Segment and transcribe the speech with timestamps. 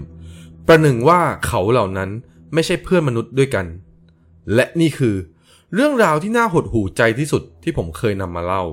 [0.67, 2.09] ประหนึ่งว่าเขาเหล่านั้น
[2.53, 3.65] ไม่ใช่เพื่อนมนุษย์ด้วยกัน
[4.53, 5.15] และนี่คือ
[5.73, 8.63] เรื่องราวที่น่าหดหูใจที่สุดที่ผมเคยนำมาเล่า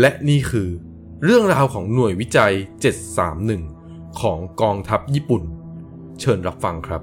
[0.00, 0.68] และนี่คือ
[1.22, 2.54] เรื่องราวของหน่วยวิจัย
[3.36, 5.42] 731 ของกองทัพญี่ปุ่น
[6.20, 7.02] เชิญรับฟังครับ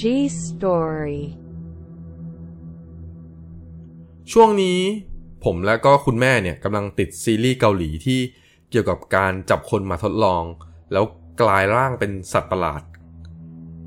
[0.00, 0.02] G
[0.44, 1.20] Story
[4.32, 4.80] ช่วงนี้
[5.44, 8.20] ผมและก็คุณแม่เนี่ยกำลังติดซีรีส์เกาหลีที่
[8.70, 10.42] เกี่ยวกับการจับคนมาทดลอง
[10.92, 11.04] แล้ว
[11.42, 12.82] กลายร่างเป็นสัตว์ประหลาด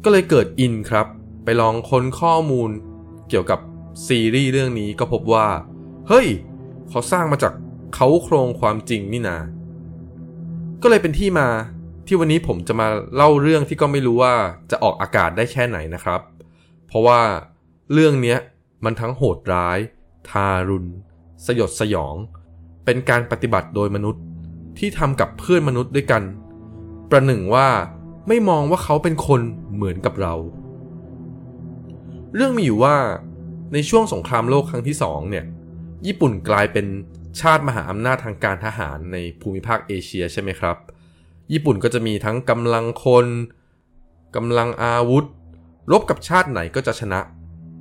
[0.03, 1.07] ก็เลยเกิดอินครับ
[1.43, 2.69] ไปลองค้นข้อมูล
[3.29, 3.59] เกี่ยวกับ
[4.07, 5.47] ซีรีส์เรื่องนี้ก็พบว่า
[6.07, 6.27] เฮ้ย
[6.89, 7.53] เขาสร้างมาจาก
[7.95, 9.37] เขาโครงความจริงนี่นา
[10.81, 11.47] ก็เลยเป็นที่มา
[12.05, 14.33] ที่วันนี้ผมจะมาเล่าเรื่องที่ก็ไม่รู้ว่า
[14.71, 16.21] จะออกอากาศได้แค่ไหนนะครับ
[16.87, 17.21] เพราะว่า
[17.93, 18.35] เรื่องนี้
[18.85, 19.77] มันทั้งโหดร้าย
[20.29, 20.89] ทารุณ
[21.45, 22.15] สยดสยอง
[22.85, 24.23] เป็นการปฏิบัติโดยมนุษย์
[24.77, 26.23] ที่ทำกับเพื่อนมนุษย์ด้วยกัน
[27.11, 27.67] ประหนึ่งว่า
[28.27, 29.41] ไม่มองว่าเขาเป็นคน
[29.75, 30.33] เหมือนกับเรา
[32.35, 32.95] เรื่องมีอยู่ว่า
[33.73, 35.45] ในช่วงสงครามโลกครั้งที่สองเนี่ย
[36.07, 36.85] ญี่ปุ่นกลายเป็น
[37.41, 40.77] ชาติมหาอำนาจทางการทหารในภูมิภาคเอเชียใช่ไหมครับ
[41.53, 43.27] ญี่ปุ่นก็จะมีทั้งกำลังคน
[44.35, 45.25] กำลังอาวุธ
[45.91, 47.19] รบกับชาติไหนก็จะชนะ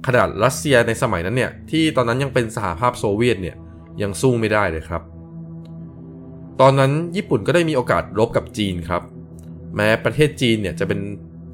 [0.07, 3.57] ขนาดรัสเซียในสมัยนั้นเนี่ย ที่ตอนนั้นยังเป็นสหภาพโซเวียตเนี่ย
[4.03, 5.03] ยังสู้ไม่ได้เลยครับ
[6.61, 9.03] ตอนนั้นญี่ปุ่นก็ได้มีโอกาสรบกับจีนครับ
[9.77, 11.01] แม้ประเทศจีนเนี่ยจะเป็น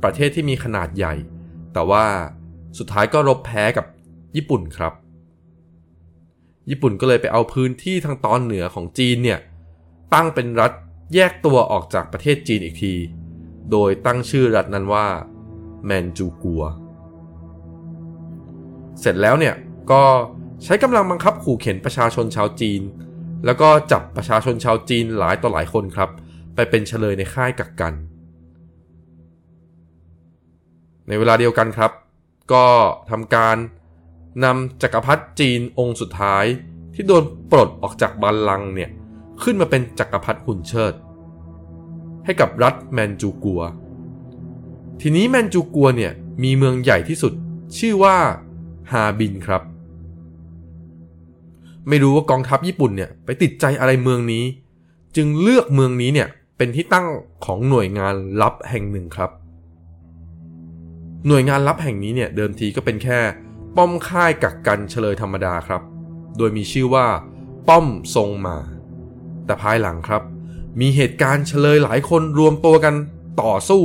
[0.02, 1.14] ประเทศที่มีขนาดใหญ่
[1.72, 2.04] แต่ว่า
[2.78, 3.86] สุดท้ายก็รบแพ้กับ
[4.36, 4.92] ญี่ปุ่นครับ
[6.70, 9.38] ญี่ปุ่นก็เลยไปเอาพื้นที่ทางตอนเหนือของจีนเนี่ย
[10.14, 10.72] ตั้งเป็นรัฐ
[11.14, 12.94] แยกตัวออกจากประเทศจีนอีกที
[13.70, 15.06] โดยตั้งชื่อรัฐนั้นว่า
[15.84, 16.62] แมนจูกัว
[19.00, 19.54] เสร็จแล้วเนี่ย
[19.90, 20.02] ก็
[20.64, 22.82] ใช้กำลังบังคับขู่เข็นประชาชนชาวจีน
[23.44, 26.10] แล้วก็จับประชาชนชาวจีนหลายต่อหลายคนครับ
[26.54, 27.94] ไปเป็นเฉลยในค่ายกักกัน
[31.08, 31.92] ในเวลาเดียวกันครับ
[32.52, 32.66] ก็
[33.10, 33.56] ทำการ
[34.44, 36.44] นำจักรพรรดิจีนองค์สุดท้าย
[36.94, 38.90] ที่โดนปลดออกจากบัลลังก์เนี่ย
[39.42, 40.94] ขึ้นมาเป็นจักรพรรดิหุ่นเชิด
[42.24, 43.62] ให้กับรัฐแมนจูกัว
[45.00, 47.32] ทีนี้แมนจูกัวเนี่ยมีเมืองใหญ่ที่สุด
[47.78, 48.16] ชื่อว่า
[48.90, 49.62] ฮาบินครับ
[51.88, 54.44] ไม่รู้ว่ากองทัพญี่ปุ่นเนี่ยไปติดใจอะไรเมืองนี้
[55.16, 57.06] จึงเลือกเมืองนี้เนี่ยเป็นที่ตั้ง
[57.44, 59.30] ของหน่วยงานลับแห่งหนึ่งครับ
[61.28, 63.18] หน่วยงานลับแห่งนี้เนี่ยเดิมทีก็เป็นแค่
[63.76, 65.82] ป้อมค่ายกักกันเฉลยธรรมดาครับ
[66.38, 67.06] โดยมีชื่อว่า
[67.68, 68.56] ป้อมทรงมา
[69.46, 70.22] แต่ภายหลังครับ
[70.80, 72.94] มีเหตุการณ์เฉลยหลายคนรวมตัวกัน
[73.42, 73.84] ต่อสู้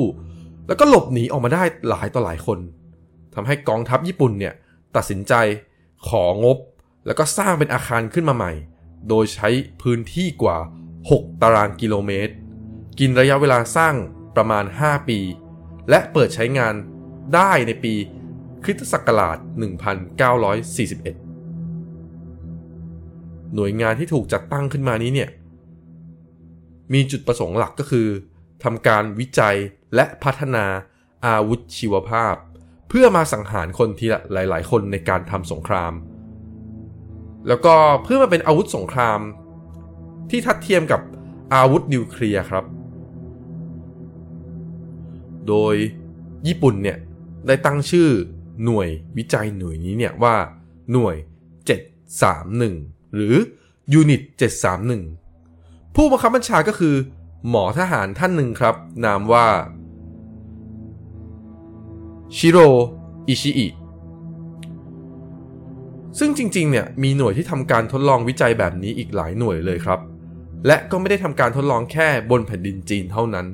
[0.68, 2.60] แล้วก็หลบหนีออกมาได้หลายต่อหลายคน
[3.34, 4.54] ทำให้กองทัพญี่ปุ่นเนี่ย
[4.96, 5.34] ตัดสินใจ
[6.10, 6.58] ของบ
[7.06, 8.52] แล้วก็สร้างเป็นอาคารขึ้นมาใหม่
[9.10, 9.48] โดยใช้
[9.82, 10.58] พื้นที่กว่า
[11.00, 12.34] 6 ตารางกิโลเมตร
[13.00, 13.96] กินระยะเวลาสร้าง
[14.36, 15.20] ประมาณ 5 ปี
[15.90, 16.74] และเปิดใช้งาน
[17.36, 17.94] ได้ในปี
[18.64, 19.46] คริสตศักราช 1941
[23.56, 25.30] หน่วยงานที่ถูกจัดตั้งขึ้นมานี้เนี่ย
[26.94, 28.08] มีจุดประสงค์หลักก็คือ
[28.64, 29.58] ทำการวิจัย
[29.96, 30.66] และพัฒนา
[31.26, 32.36] อาวุธชีวภาพ
[32.90, 35.94] เพื่อมาสังหารคนทีละหลาย ๆ คนในการทำสงคราม
[37.48, 39.20] แล้วก็เพื่อมาเป็นอาวุธสงคราม
[40.30, 41.02] ที่ทัดเทียมกับ
[41.54, 42.66] อาวุธนิวเคลียร์ครับ
[45.48, 45.76] โดย
[46.48, 46.98] ญี่ปุ่นเนี่ย
[47.48, 48.10] ได้ตั้งชื่อ
[48.64, 50.36] หน่วยวิจัยหน่วยนี้เนี่ยว่า
[50.92, 51.16] หน่วย
[51.96, 53.36] 731 หรือ
[53.94, 54.22] ยูนิต
[54.82, 55.31] 731
[55.96, 56.96] ผู้บังคับบัญชาก็คือ
[57.50, 59.48] หมอทหารท่านหนึ่งครับ นามว่า
[62.38, 62.58] ชิโร
[63.28, 63.68] อิชิอิ
[66.20, 70.00] ซึ่งจริงๆเนี่ยมีหน่วยที่ทำการทดลองวิจัยแบบนี้อีกหลายหน่วยเลยครับ
[70.68, 73.48] และก็ไม่ได้ทำการทดลองแค่บนแผ่นดินจีนเท่านั้น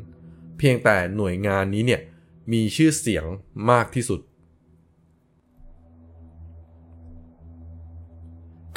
[0.58, 2.02] เพียงแต่หน่วยงานนี้เนี่ย
[2.52, 3.26] มีชื่อเสียง
[3.72, 4.20] มากที่สุด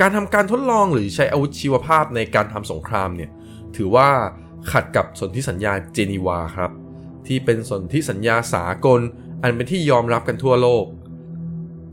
[0.00, 3.30] การทำการทดลองหรือใช้อาวุธชีวภาพในการทำสงครามเนี่ย
[3.76, 4.10] ถือว่า
[4.72, 6.70] ขัดกับสนธิสัญญาเจนีวาครับ
[7.26, 9.00] ที่เป็นสนธิสัญญาสากล
[9.42, 10.84] อันเป็นที่ยอมรับกันทั่วโลก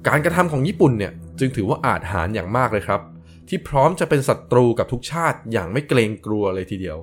[0.08, 3.02] การกระทำของญี่ปุ่นเนี่ยจึงถือว่าอาจหารอย่างมากเลยครับ
[3.48, 6.98] ที่พร้อมจะเป็นศัตรูกับทุกชาติอย่างไม่เกรงกลัวเลยทีเดียว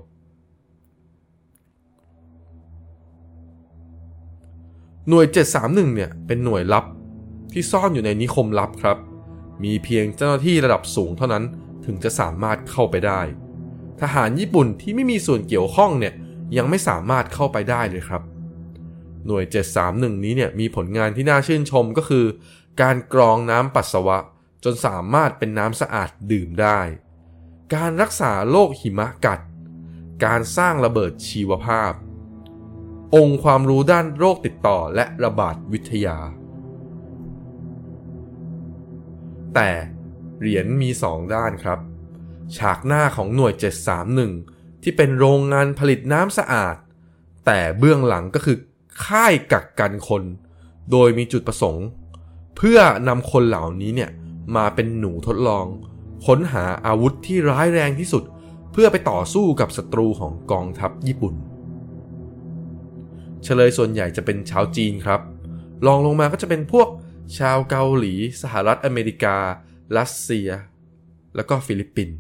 [5.09, 6.85] หน่วย 731 เนี่ยเป็นหน่วยลับ
[7.53, 8.99] ที่ซ่อนอยู่ในนิคมลับครับ
[9.65, 11.45] มีเพียงเจ้าหน้าที่ระดับสูงเท่านั้น
[11.85, 13.21] ถึงจะสามารถเข้าไปได้
[14.01, 16.15] ทหารญี่ปุ่นที่ไม่มีส่วนเกี่ยวข้องเนี่ย
[16.57, 18.23] ยังไม่สามารถเข้าไปได้เลยครับ
[19.27, 19.45] หน่วย
[19.85, 22.27] 731 นี้เนี่ยมีผลงานที่น่าชื่นชมก็คือ
[22.81, 24.19] การกรองน้ำปัสสาวะ
[24.65, 26.81] จนสามารถเป็นน้ำสะอาดดื่มได้
[27.75, 29.41] การรักษาโรคหิมะกัด
[30.25, 31.93] การสร้างระเบิดชีวภาพ
[33.15, 36.19] องค์ความรู้ด้านโรคติดต่อและระบาดวิทยา
[39.55, 39.71] แต่
[40.39, 41.79] เหรียญมีสองด้านครับ
[42.57, 43.53] ฉากหน้าของหน่วย
[44.19, 46.77] 731 ที่เป็นโรงงานผลิตน้ำสะอาด
[47.47, 48.57] แต่เบื้องหลังก็คือ
[49.05, 50.23] ค่ายกักกันคน
[50.91, 51.87] โดยมีจุดประสงค์
[52.57, 54.11] เพื่อนำคนเหล่านี้เนี่ย
[54.57, 55.67] มาเป็นหนูทดลอง
[56.27, 58.25] ค้นหาอาวุธที่ร้ายแรงที่สุด
[58.73, 61.35] เพื่อไปต่อสู้กับศัตรูของกองทัพญี่ปุ่น
[63.45, 65.21] เฉลยส่วนใหญ่จะเป็นชาวจีนครับ
[65.87, 66.89] ลองลงมาก็จะเป็นพวก
[67.39, 69.37] ชาวเกาหลี สหรัฐอเมริกา
[69.97, 70.49] รัสเซีย
[71.37, 72.17] แล้วก็ฟิลิปปินส์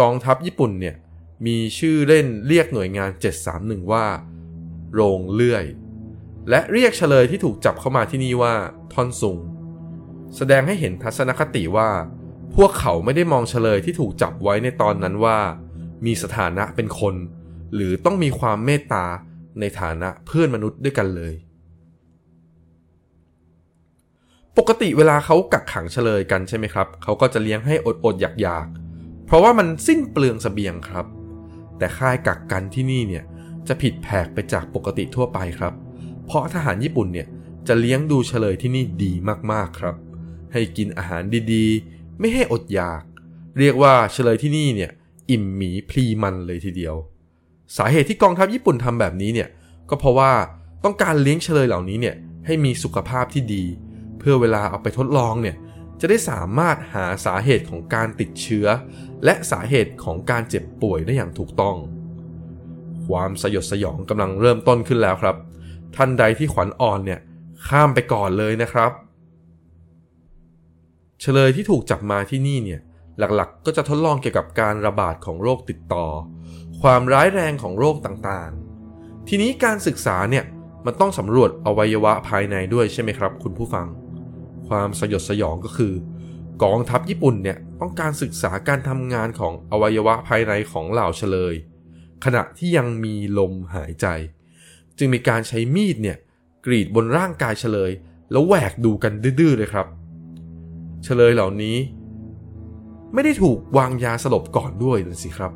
[0.00, 0.96] กองทัพญี่ปุ่นเนี่ย
[1.46, 3.10] มีชื่อเล่นเรียกหน่วยงาน
[3.50, 4.06] 731 ว่า
[4.94, 5.64] โรงเลื่อย
[6.50, 8.54] และเรียกเฉลยที่ถูกจับเข้ามาที่นี่ว่า
[8.92, 9.38] ทอนซุง
[10.36, 11.90] แสดงให้เห็นทัศนคติว่า
[12.56, 15.38] พวกเขาไม่ได้มองเฉลยที่ถูกจับไว้ในตอนนั้นว่า
[16.06, 17.14] มีสถานะเป็นคน
[17.74, 19.04] หรือต้องมีความเมตตา
[19.60, 21.34] ในฐานะเพื่อนมนุษย์ด้วยกันเลย
[24.58, 28.89] ปกติเวลาเขากักขังเฉลยกันใช่ไหมครับ เขาก็จะเลี้ยงให้อดอดอยากอยากๆ
[29.30, 31.06] เพราะว่ามันสิ้นเปลืองสเสบียงครับ
[31.78, 33.24] แต่ค่ายกักกันที่นี่เนี่ย
[33.68, 35.72] จะผิดแผกไปจากปกติทั่วไปครับ
[36.26, 37.26] เพราะทหารญี่ปุ่นเนี่ย
[37.68, 39.12] จะเลี้ยงดูเฉลยที่นี่ดี
[39.52, 39.96] มากๆครับ
[40.52, 41.22] ให้กินอาหาร
[41.52, 43.02] ดีๆ ไม่ให้อดอยาก
[43.58, 44.90] เรียกว่าเฉลยที่นี่เนี่ย
[45.30, 46.94] อิ่มหมีพลีมันเลยทีเดียว
[47.76, 49.48] สาเหตุที่กองทัพญี่ปุ่นทำแบบนี้เนี่ย
[49.90, 50.32] ก็เพราะว่า
[50.84, 52.14] ต้องการเลี้ยงเฉลยเหล่านี้เนี่ย
[52.46, 53.64] ให้มีสุขภาพที่ดี
[54.18, 55.56] เพื่อเวลาเอาไปทดลองเนี่ย
[56.00, 58.66] จะได้สามารถหาสาเหตุของการติดเชื้อ
[59.24, 61.76] และสาเหตุของการเจ็บป่วยได้อย่างถูกต้อง
[63.06, 65.36] ความสยดสยองกำลังเริ่มต้นขึ้นแล้วครับ
[65.96, 67.20] ท่านใดที่ขวัญอ่อนเนี่ย
[67.68, 68.90] ข้ามไปก่อนเลยนะครับ
[71.20, 72.80] เฉลยที่ถูกจับมาที่นี่เนี่ย
[73.18, 76.06] หลักๆก็จะทดลองเกี่ยวกับการระบาดของโรคติดต่อ
[76.82, 80.44] ความร้ายแรงของโรคต่างๆ ทีนี้การศึกษาเนี่ย
[80.86, 83.86] มันต้องสำรวจอวัยวะภายในด้วยใช่ไหมครับ คุณผู้ฟัง
[84.70, 85.94] ความสยดสยองก็คือ
[86.62, 91.54] กองทัพญี่ปุ่นเนี่ยต้องการศึกษาการทำงานของอวัยวะภายในของเหล่าเฉลย
[92.24, 94.06] ขณะที่ยังมีลมหายใจ
[94.98, 96.18] จึงมีการใช้มีดเนี่ย
[96.66, 97.90] กรีดบนร่างกายเฉลย
[98.30, 99.86] แล้วแหวกดูกันดื้อเลยครับ
[101.04, 101.76] เฉลยเหล่านี้
[103.14, 105.52] ไม่ได้ถูกวางยาสลบก่อนด้วยนะสิครับ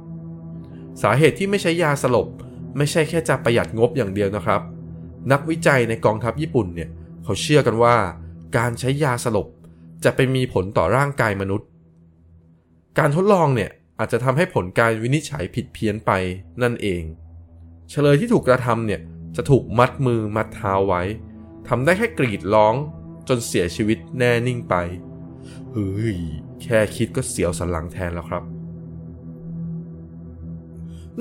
[1.02, 2.28] สาเหตุที่ไม่ใช้ยาสลบ
[2.76, 4.62] ไม่ใช่แค่จะประหยัดงบอย่างเดียวนะครับ
[5.32, 6.90] นักวิจัยในกองทัพญี่ปุ่นเนี่ย
[7.24, 7.96] เขาเชื่อกันว่า
[8.56, 9.48] การใช้ยาสลบ
[10.04, 11.68] จะไปมีผลต่อร่างกายมนุษย์
[12.98, 16.10] การทดลองเนี่ยอาจจะทำให้ผลการวินิจฉัยผิดเพี้ยนไป
[16.62, 17.02] นั่นเอง
[17.90, 19.00] เฉลยที่ถูกกระทำเนี่ย
[19.36, 21.02] จะถูกมัดมือมัดเท้าไว้
[21.68, 22.74] ทำได้แค่กรีดร้อง
[23.28, 24.74] จนเสียชีวิตแน่นิ่งไป
[25.72, 26.18] เฮ้ย
[26.62, 28.42] แค่คิดก็เสียวสันหลังแทนแล้วครับ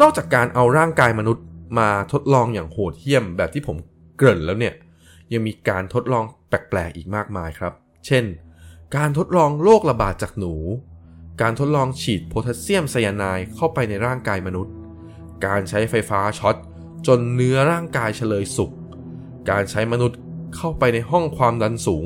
[0.02, 1.46] นอกจากการเอาร่างกายมนุษย์
[1.80, 3.78] มาทดลองอย่างโหดเหี้ยมแบบที่ผม
[4.18, 4.74] เกริ่นแล้วเนี่ย
[5.34, 7.74] ยังมีการทดลองแปลกๆอีกมากมายครับ
[8.06, 8.26] เช่น
[8.96, 10.56] การทดลองโรคระบาดจากหนู
[11.42, 14.74] การทดลองฉีดโพแทสเซียมไซยาไนด์เข้าไปในร่างกายมนุษย์
[15.46, 16.56] การใช้ไฟฟ้าช็อต
[17.08, 18.72] จนเนื้อร่างกายเชลยสุก
[19.50, 20.20] การใช้มนุษย์
[20.56, 22.06] เข้าไปในห้องความดันสูง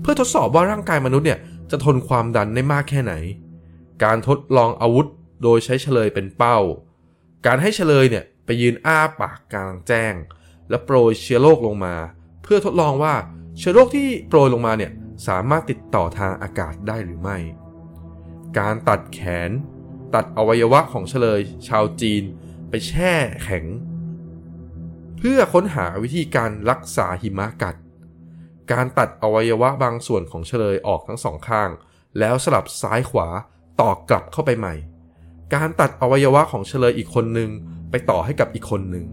[0.00, 1.38] เพื่อทดสอบว่าร่างกายมนุษย์เนี่ย
[1.70, 3.14] จะทนความดันได้มากแค่ไหน
[4.04, 5.06] การทดลองอาวุธ
[5.42, 6.58] โดยใช้เชลยเป็นเป้า
[7.46, 10.14] การให้เชลยเนี่ยไปยืนอ้าปากกลางแจ้ง
[10.68, 11.94] และโปรยเชื้อโรคลงมา
[12.50, 13.14] เพื่อทดลองว่า
[13.58, 14.92] เชื้อโรคที่โปรยลงมาเนี่ย
[15.26, 17.38] สามารถติดต่อทางอากาศได้หรือไม่
[18.58, 19.50] การตัดแขน
[20.14, 22.22] ตัดอวัยวะของเฉลยชาวจีน
[22.68, 23.14] ไปแช่
[23.44, 23.64] แข็ง
[25.18, 27.76] เพื่อค้นหาวิธีการรักษาหิมะกัด
[28.72, 31.70] การตัดอวัยวะบางส่วนของเฉลยออกทั้งสองข้าง
[32.18, 33.28] แล้วสลับซ้ายขวา
[33.80, 34.74] ต่อกลับเข้าไปใหม่
[35.54, 37.50] การตัดอวัยวะของเฉลยอีกคนหนึ่ง
[37.90, 39.06] ไปต่อให้กับอีกคนหนึ่ง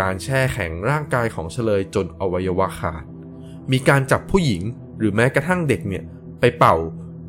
[0.00, 3.04] การแช่แข็งร่างกายของเฉลยจนอวัยวะขาด
[3.72, 4.62] มีการจับผู้หญิง
[4.98, 6.04] หรือแม้กระทั่งเด็กเนี่ย
[6.40, 6.76] ไปเป่า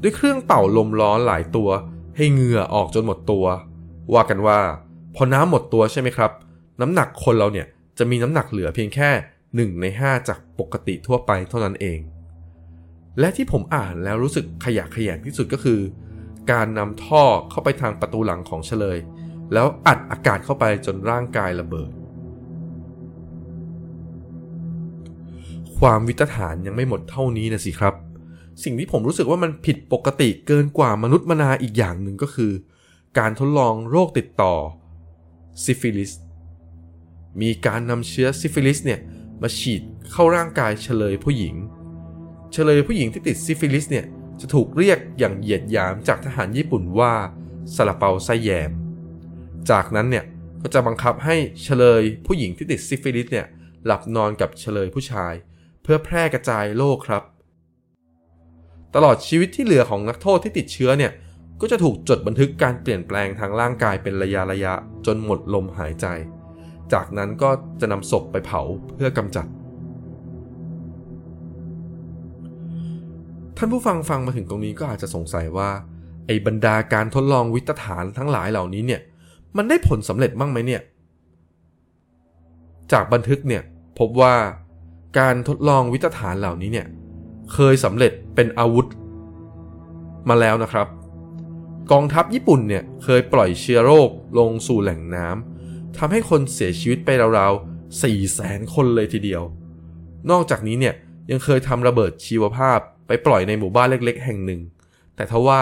[0.02, 1.70] ด้วยเครื่องเป่าลมร้อนหลายตัว
[2.16, 3.46] ให้เหงื่อออกจนหมดตัว
[4.14, 4.60] ว่ากันว่า
[5.16, 6.32] พอน้ำหมดตัวใช่ไหมครับ
[6.82, 7.68] น้ำหนักคนเราเนี่ย
[7.98, 9.10] จะมีน้ำหนักเหลือเพียงแค่
[9.48, 12.00] 1 ใน 5 จากปกติทั่วไปเท่านั้นเอง
[13.20, 15.80] และที่ผมอ่านแล้วรู้สึกขยะแขยงที่สุดก็คือ
[16.52, 18.98] การนำท่อเข้าไปทางประตูหลังของเฉลย
[19.54, 21.92] แล้วอัดอากาศเข้าไปจนร่างกายระเบิด
[25.88, 27.94] ความวิตถารยังไม่หมดเท่านี้นะสิครับ
[28.64, 32.52] สิ่งที่ผมรู้สึกว่ามันผิดปกติเกินกว่ามนุษย์มนาอีกอย่างหนึ่งก็คือ
[33.18, 34.54] การทดลองโรคติดต่อ
[35.64, 36.12] ซิฟิลิส
[37.42, 39.00] มีการนำเชื้อซิฟิลิสเนี่ย
[39.42, 41.56] มาฉีดเข้าร่างกายเชลยผู้หญิง
[42.54, 44.06] เชลยผู้หญิงที่ติดซิฟิลิสเนี่ย
[44.42, 47.14] จะถูกเรียกอย่างเหยียดหยามจากทหารญี่ปุ่นว่า
[47.76, 48.72] ซาลาเปาไส้แยม
[49.70, 50.26] จากนั้นเนี่ย
[50.62, 53.48] ก็จะบังคับให้เชลยผู้หญิงที่ติดซิฟิลิสเนี่ย
[53.86, 55.36] หลับนอนกับเชลยผู้ชาย
[55.84, 57.24] เพื่อแพร่กระจายโรคครับ
[58.96, 61.12] ตลอดชีวิตที่เหลือของนักโทษที่ติดเชื้อเนี่ย
[61.62, 64.74] ก็จะถูกจดบันทึกการเปลี่ยนแปลงทางร่างกายเป็นระยะระยะ
[65.06, 66.06] จนหมดลมหายใจ
[66.94, 67.50] จากนั้นก็
[67.82, 68.62] จะนำศพไปเผา
[68.96, 69.48] เพื่อกำจัด
[73.58, 75.70] ท่านผู้ฟังฟังมาถึงตรงนี้ก็อาจจะสงสัยว่า
[76.28, 79.02] ไอ้บรรดาการทดลองวิตถารทั้งหลายเหล่านี้เนี่ย
[79.58, 80.82] มันได้ผลสำเร็จบ้างไหมเนี่ย
[82.92, 83.64] จากบันทึกเนี่ย
[84.00, 84.36] พบว่า
[85.20, 86.88] การทดลองวิตฐานเหล่านี้เนี่ย
[87.54, 88.88] เคยสำเร็จเป็นอาวุธ
[90.30, 90.88] มาแล้วนะครับ
[91.92, 99.44] กองทัพญี่ปุ่นเนี่ยเคยปล่อยเชื้อโรคลงสู่แหล่งน้ำทำให้คนเสียชีวิตไปราวๆ4แสนคนเลยทีเดียว
[100.32, 100.94] นอกจากนี้เนี่ย
[101.30, 104.62] ยังเคยทำระเบิดชีวภาพไปปล่อยในหมู่บ้านเล็ก ๆ แห่งหนึ่ง
[105.16, 105.62] แต่ทว่า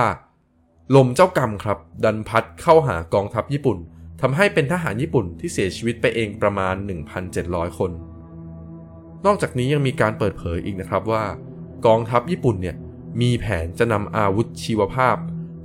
[0.96, 3.78] ลมเจ้ากรรมครับ ดันพัดเข้าหากองทัพญี่ปุ่น
[4.22, 6.76] ทำให้เป็นทหารญี่ปุ่นที่เสียชีวิตไปเองประมาณ
[7.28, 7.92] 1,700 คน
[9.26, 11.24] นอกจากนี้ยังมีการเปิดเผยอีกนะครับว่า
[11.86, 12.76] กองทัพญี่ปุ่นเนี่ย
[13.22, 15.16] มีแผนจะนำอาวุธชีวภาพ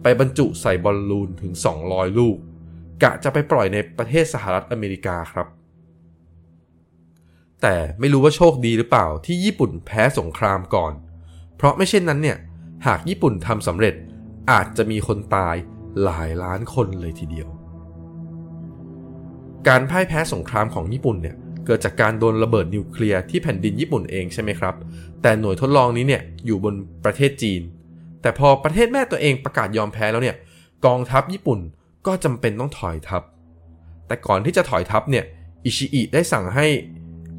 [0.03, 1.53] ไปบรรจุใส่บอลลูนถึง
[1.87, 2.37] 200 ลูก
[3.03, 5.47] กะจะไปปล่อยในประเทศสหรัฐอเมริกาครับ
[7.63, 10.93] แต่ไม่รู้ว่าโชคดีหรือเปล่าที่ญี่ปุ่นแพ้สงครามก่อน
[11.57, 12.39] เพราะไม่เช่นนั้นเนี่ย
[12.87, 13.95] หากญี่ปุ่นทำสำเร็จ
[14.51, 15.57] อาจจะมีคนตาย
[16.03, 17.49] หลายล้านคนเลยทีเดียว
[19.69, 24.75] การพ่ายแพ้สงครามของญี่ปุ่นเนี่ย เกิดจากการโดนระเบิดนิวเคลียร์ที่แผ่นดินญี่ปุ่นเองใช่ไหมครับ
[25.23, 27.63] แต่หน่วยทดลองนี้เนี่ยอยู่บนประเทศจีน
[28.23, 30.37] แต่พอประเทศแม่ตัวเองประกาศยอมแพ้แล้วเนี่ย
[30.87, 31.59] กองทัพญี่ปุ่น
[32.07, 33.23] ก็จำเป็นต้องถอยทัพ
[34.07, 35.25] แต่ก่อนที่จะถอยทัพเนี่ย
[35.65, 36.67] อิชิอิได้สั่งให้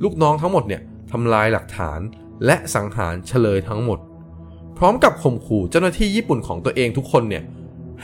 [0.03, 0.81] ลูกน้องทั้งหมดเนี่ย
[1.11, 1.99] ทำลายหลักฐาน
[2.45, 3.99] และสังหารเฉลยทั้งหมด
[4.77, 7.43] พร้อมกับข่มขู่เจ้าหน้าที่ญี่ปุ่นของตัวเองทุกคนเนี่ย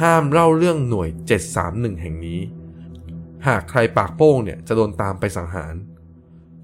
[0.01, 1.09] ห้ามเล่าเรื่องหน่วย
[1.55, 2.39] 731 แห่งนี้
[3.47, 5.73] หากใครปากโป้งเนี่ยจะโดนตามไปสังหาร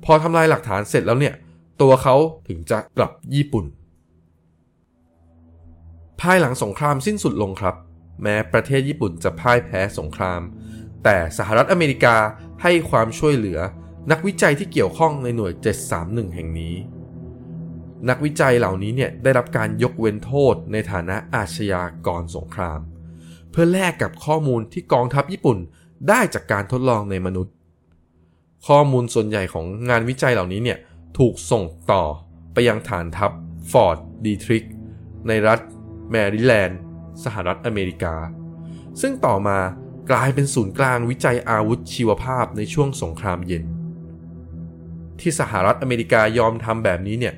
[0.06, 1.34] พอทำลายหลักฐานเสร็จแล้วเนี่ย
[1.82, 2.16] ตัวเขา
[2.48, 3.66] ถึงจะกลับญี่ปุ่น
[6.22, 7.76] ภายหลังสงครามสิ้นสุดลงครับ
[8.24, 10.42] แม้ประเทศญี่ปุ่นจะพ่ายแพ้สงคราม
[11.04, 12.16] แต่สหรัฐอเมริกา
[12.62, 13.60] ให้ความช่วยเหลือ
[14.12, 15.54] นักวิจัยที่เกี่ยวข้องในหน่วย
[15.94, 16.76] 731 แห่งนี้
[18.10, 22.80] นักวิจัยเหล่านี้เนี่ยได้รับการยกเว้นโทษในฐานะอาชญากรสงคราม
[23.52, 25.58] เพื่อแลกกับข้อมูลที่กองทัพญี่ปุ่น
[26.10, 27.54] ได้จากการทดลองในมนุษย์
[28.68, 30.80] ข้อมูลส่วนใหญ่ของงานวิจัยเหล่านี้เนี่ย
[31.18, 32.04] ถูกส่งต่อ
[32.54, 33.32] ไปยังฐานทัพ
[33.72, 34.66] ฟอร์ดดีทริก
[35.28, 35.60] ในรัฐ
[36.12, 36.80] แมริแลนด์
[37.24, 38.16] สหรัฐอเมริกา
[39.02, 39.60] ซึ่งต่อมา
[40.12, 43.64] กลายเป็นศูนย์กลางวิจัยอาวุธชีวภาพในช่วงสงครามเย็น
[45.20, 47.36] ที่สหรัฐอเมริกายอมทำแบบนี้เนี่ย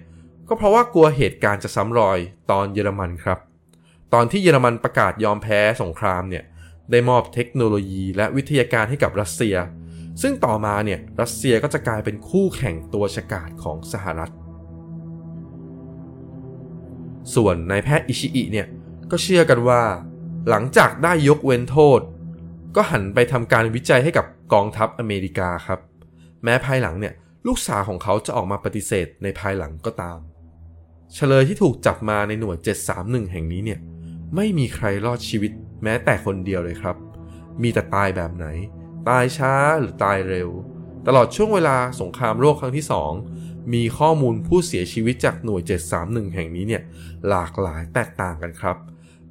[0.47, 2.19] ก็เพราะว่ากลัวเหตุการณ์จะซ้ำรอย
[2.51, 3.39] ตอนเยอรมันครับ
[4.13, 6.43] ตอนที่เยอรมันประกาศยอมแพ้สงครามเนี่ย
[6.91, 9.55] ได้มอบเทคโนโลยีและวิทยาการให้กับรัสเซีย
[10.22, 14.32] ซึ่งต่อมาเนี่ยรัสเซียก็จะกลายเป็นคู่แข่งตัวฉกาจของสหรัฐ
[17.36, 18.68] ส่วนนายแพทย์อิชิอิเนี่ย
[19.12, 19.82] ก็เชื่อกันว่า
[20.50, 22.01] หลังจากได้ยกเว้นโทษ
[22.75, 25.80] ก็หันไปทำการวิจัยให้กับกองทัพอเมริกาครับ
[26.44, 27.13] แม้ภายหลังเนี่ย
[27.48, 30.20] ลูกสาวของเขาจะออกมาปฏิเสธในภายหลังก็ตาม
[31.13, 32.58] เฉลยที่ถูกจับมาในหน่วย
[32.96, 33.80] 731 แห่งนี้เนี่ย
[34.36, 35.51] ไม่มีใครรอดชีวิต
[35.84, 36.96] แม้แต่คนเดียวเลยครับ
[37.62, 38.46] มีแต่ตายแบบไหน
[39.10, 40.50] ตายช้าหรือตายเร็ว
[41.08, 42.86] ตลอดช่วงเวลาสงครามโลกครั้งที่
[43.27, 45.62] 2 มีข้อมูลผู้เสียชีวิตจากหน่วย
[45.98, 46.84] 731 แห่งนี้เนี่ย
[47.29, 48.77] หลากหลายแตกต่างกันครับ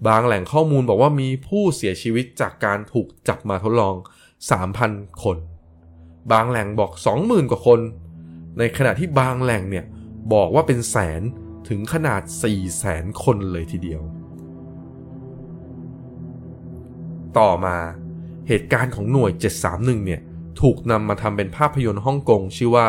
[0.07, 3.95] บางแหล่งข้อมูลบอกว่ามีผู้เสียชีวิตจากการถูกจับมาทดลอง
[4.59, 5.39] 3,000 คน
[6.33, 7.81] บางแหล่งบอก 20,000 กว่าคน
[8.59, 9.85] ในขณะที่บางแหล่งเนี่ย
[10.33, 11.23] บอกว่าเป็นแสน
[11.69, 14.03] ถึงขนาด4แสนคนเลยทีเดียว
[17.39, 17.77] ต่อมา
[18.49, 19.33] เหตุการณ์ของหน่วย
[19.69, 20.21] 731 เนี่ย
[20.61, 22.89] ถูกนำมาทำเป็นภาพยนตร์ฮ่องกงชื่อว่า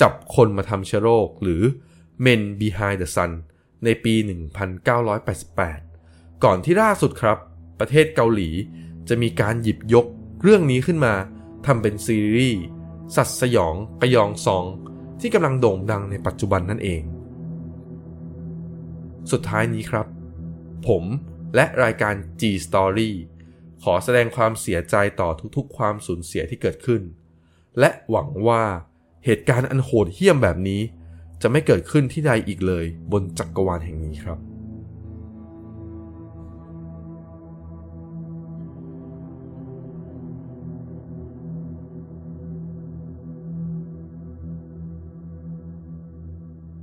[0.00, 1.62] จับคนมาทำเชื้อโรคหรือ
[2.24, 3.30] Men Behind the Sun
[3.84, 4.14] ในปี
[5.48, 7.38] 1988 ก่อนที่ล่าสุดครับ
[7.80, 8.50] ประเทศเกาหลี
[9.08, 10.06] จะมีการหยิบยก
[10.42, 11.14] เรื่องนี้ขึ้นมา
[11.66, 12.62] ทำเป็นซีรีส์
[13.16, 14.64] สัตว์สยองกระยองซอง
[15.20, 17.02] ที่กำลังโด่งดังในปัจจุบันนั่นเอง
[19.30, 20.06] สุดท้ายนี้ครับ
[20.88, 21.04] ผม
[21.54, 23.10] และรายการ G Story
[23.84, 27.02] ขอแสดงความเสียใจต่อทุกๆ ความสูญเสียที่เกิดขึ้น
[27.78, 28.64] และหวังว่า
[29.24, 30.82] เหตุการณ์อันโหดเหี้ยมแบบนี้
[31.42, 34.38] จะไม่เกิดขึ้นที่ใดอีกเลยบนจักรวาลแห่งนี้ครับ